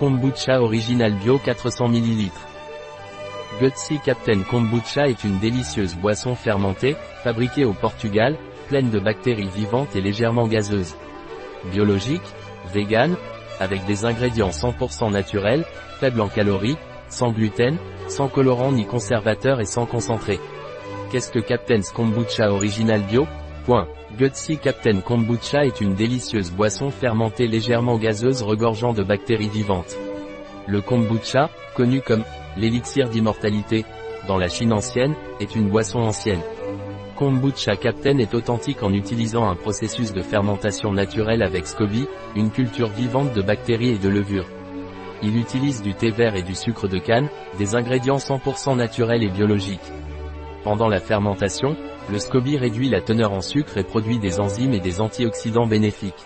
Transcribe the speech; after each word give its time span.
Kombucha 0.00 0.62
original 0.62 1.12
bio 1.12 1.38
400 1.38 1.88
ml. 1.88 2.30
Gutsy 3.60 3.98
Captain 4.02 4.40
Kombucha 4.44 5.08
est 5.08 5.24
une 5.24 5.38
délicieuse 5.38 5.94
boisson 5.94 6.34
fermentée, 6.34 6.96
fabriquée 7.22 7.66
au 7.66 7.74
Portugal, 7.74 8.38
pleine 8.68 8.88
de 8.88 8.98
bactéries 8.98 9.50
vivantes 9.54 9.94
et 9.94 10.00
légèrement 10.00 10.48
gazeuse. 10.48 10.96
Biologique, 11.70 12.22
vegan, 12.72 13.14
avec 13.60 13.84
des 13.84 14.06
ingrédients 14.06 14.48
100% 14.48 15.12
naturels, 15.12 15.66
faibles 15.98 16.22
en 16.22 16.28
calories, 16.28 16.78
sans 17.10 17.30
gluten, 17.30 17.76
sans 18.08 18.28
colorant 18.28 18.72
ni 18.72 18.86
conservateur 18.86 19.60
et 19.60 19.66
sans 19.66 19.84
concentré. 19.84 20.40
Qu'est-ce 21.12 21.30
que 21.30 21.40
Captain's 21.40 21.90
Kombucha 21.90 22.50
Original 22.50 23.02
Bio? 23.02 23.26
Point. 23.70 23.86
Gutsy 24.18 24.58
Captain 24.58 24.98
Kombucha 24.98 25.64
est 25.64 25.80
une 25.80 25.94
délicieuse 25.94 26.50
boisson 26.50 26.90
fermentée 26.90 27.46
légèrement 27.46 27.98
gazeuse 27.98 28.42
regorgeant 28.42 28.92
de 28.92 29.04
bactéries 29.04 29.48
vivantes. 29.48 29.96
Le 30.66 30.80
kombucha, 30.80 31.50
connu 31.76 32.00
comme 32.00 32.24
l'élixir 32.56 33.08
d'immortalité, 33.08 33.84
dans 34.26 34.38
la 34.38 34.48
Chine 34.48 34.72
ancienne, 34.72 35.14
est 35.38 35.54
une 35.54 35.68
boisson 35.68 36.00
ancienne. 36.00 36.40
Kombucha 37.14 37.76
Captain 37.76 38.18
est 38.18 38.34
authentique 38.34 38.82
en 38.82 38.92
utilisant 38.92 39.48
un 39.48 39.54
processus 39.54 40.12
de 40.12 40.20
fermentation 40.20 40.90
naturelle 40.90 41.40
avec 41.40 41.68
SCOBY, 41.68 42.08
une 42.34 42.50
culture 42.50 42.88
vivante 42.88 43.34
de 43.34 43.40
bactéries 43.40 43.90
et 43.90 43.98
de 43.98 44.08
levures. 44.08 44.48
Il 45.22 45.36
utilise 45.36 45.80
du 45.80 45.94
thé 45.94 46.10
vert 46.10 46.34
et 46.34 46.42
du 46.42 46.56
sucre 46.56 46.88
de 46.88 46.98
canne, 46.98 47.28
des 47.56 47.76
ingrédients 47.76 48.16
100% 48.16 48.76
naturels 48.76 49.22
et 49.22 49.30
biologiques. 49.30 49.92
Pendant 50.64 50.88
la 50.88 50.98
fermentation, 50.98 51.76
le 52.08 52.18
SCOBY 52.18 52.56
réduit 52.56 52.88
la 52.88 53.00
teneur 53.00 53.32
en 53.32 53.40
sucre 53.40 53.76
et 53.78 53.84
produit 53.84 54.18
des 54.18 54.40
enzymes 54.40 54.72
et 54.72 54.80
des 54.80 55.00
antioxydants 55.00 55.66
bénéfiques. 55.66 56.24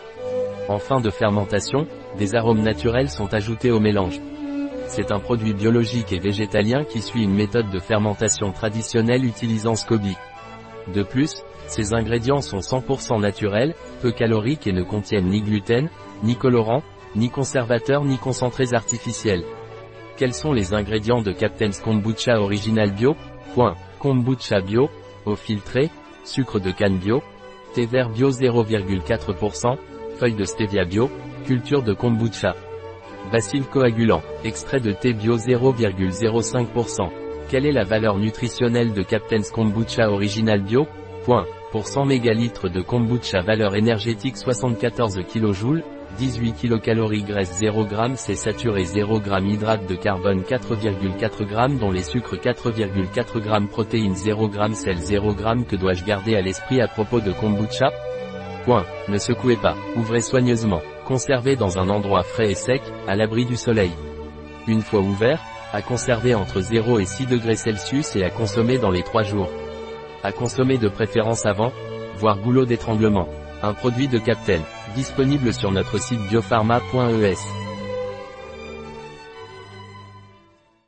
En 0.68 0.78
fin 0.78 1.00
de 1.00 1.10
fermentation, 1.10 1.86
des 2.18 2.34
arômes 2.34 2.62
naturels 2.62 3.10
sont 3.10 3.34
ajoutés 3.34 3.70
au 3.70 3.80
mélange. 3.80 4.20
C'est 4.86 5.12
un 5.12 5.18
produit 5.18 5.52
biologique 5.52 6.12
et 6.12 6.18
végétalien 6.18 6.84
qui 6.84 7.02
suit 7.02 7.24
une 7.24 7.34
méthode 7.34 7.70
de 7.70 7.78
fermentation 7.78 8.52
traditionnelle 8.52 9.24
utilisant 9.24 9.74
SCOBY. 9.74 10.16
De 10.94 11.02
plus, 11.02 11.42
ces 11.66 11.94
ingrédients 11.94 12.40
sont 12.40 12.58
100% 12.58 13.20
naturels, 13.20 13.74
peu 14.02 14.12
caloriques 14.12 14.66
et 14.66 14.72
ne 14.72 14.82
contiennent 14.82 15.28
ni 15.28 15.40
gluten, 15.40 15.88
ni 16.22 16.36
colorant, 16.36 16.82
ni 17.16 17.30
conservateurs 17.30 18.04
ni 18.04 18.18
concentrés 18.18 18.74
artificiels. 18.74 19.44
Quels 20.16 20.34
sont 20.34 20.52
les 20.52 20.74
ingrédients 20.74 21.22
de 21.22 21.32
Captain's 21.32 21.80
Kombucha 21.80 22.38
Original 22.38 22.92
Bio? 22.92 23.16
Point. 23.54 23.74
Kombucha 23.98 24.60
Bio, 24.60 24.90
eau 25.26 25.36
filtrée, 25.36 25.90
sucre 26.24 26.60
de 26.60 26.70
canne 26.70 26.98
bio, 26.98 27.22
thé 27.74 27.86
vert 27.86 28.10
bio 28.10 28.30
0,4%, 28.30 29.76
feuilles 30.18 30.34
de 30.34 30.44
stevia 30.44 30.84
bio, 30.84 31.10
culture 31.46 31.82
de 31.82 31.92
kombucha. 31.92 32.54
Bacille 33.32 33.64
coagulant, 33.64 34.22
extrait 34.44 34.80
de 34.80 34.92
thé 34.92 35.12
bio 35.12 35.36
0,05%. 35.36 37.10
Quelle 37.48 37.66
est 37.66 37.72
la 37.72 37.84
valeur 37.84 38.16
nutritionnelle 38.16 38.92
de 38.92 39.02
Captain's 39.02 39.50
Kombucha 39.50 40.08
Original 40.10 40.62
Bio? 40.62 40.86
Point. 41.24 41.46
Pour 41.72 41.86
100 41.86 42.06
mégalitres 42.06 42.70
de 42.70 42.80
kombucha 42.80 43.42
valeur 43.42 43.74
énergétique 43.74 44.36
74 44.36 45.20
kJ, 45.26 45.82
18 46.18 46.54
kcal 46.54 47.00
graisse 47.26 47.58
0 47.58 47.88
g 47.88 47.96
c'est 48.16 48.34
saturé 48.36 48.84
0 48.84 49.20
g 49.20 49.30
hydrate 49.52 49.86
de 49.86 49.96
carbone 49.96 50.42
4,4 50.42 51.48
g 51.48 51.78
dont 51.78 51.90
les 51.90 52.02
sucres 52.02 52.36
4,4 52.36 53.42
g 53.42 53.68
protéines 53.68 54.14
0 54.14 54.50
g 54.52 54.74
sel 54.74 54.96
0 54.98 55.36
g 55.36 55.64
que 55.68 55.76
dois-je 55.76 56.04
garder 56.04 56.36
à 56.36 56.40
l'esprit 56.40 56.80
à 56.80 56.88
propos 56.88 57.20
de 57.20 57.32
kombucha? 57.32 57.90
Point. 58.64 58.84
Ne 59.08 59.18
secouez 59.18 59.56
pas, 59.56 59.76
ouvrez 59.96 60.20
soigneusement, 60.20 60.80
conservez 61.04 61.56
dans 61.56 61.78
un 61.78 61.90
endroit 61.90 62.22
frais 62.22 62.52
et 62.52 62.54
sec, 62.54 62.80
à 63.06 63.14
l'abri 63.14 63.44
du 63.44 63.56
soleil. 63.56 63.90
Une 64.66 64.80
fois 64.80 65.00
ouvert, 65.00 65.42
à 65.72 65.82
conserver 65.82 66.34
entre 66.34 66.60
0 66.60 67.00
et 67.00 67.04
6 67.04 67.26
degrés 67.26 67.56
Celsius 67.56 68.16
et 68.16 68.24
à 68.24 68.30
consommer 68.30 68.78
dans 68.78 68.90
les 68.90 69.02
3 69.02 69.24
jours. 69.24 69.50
À 70.22 70.32
consommer 70.32 70.78
de 70.78 70.88
préférence 70.88 71.44
avant, 71.44 71.72
voire 72.16 72.38
goulot 72.38 72.64
d'étranglement. 72.64 73.28
Un 73.62 73.74
produit 73.74 74.08
de 74.08 74.18
Captel, 74.18 74.60
disponible 74.94 75.52
sur 75.52 75.70
notre 75.70 75.98
site 75.98 76.20
biopharma.es. 76.28 77.63